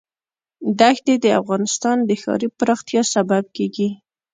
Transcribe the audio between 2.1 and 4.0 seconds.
ښاري پراختیا سبب کېږي.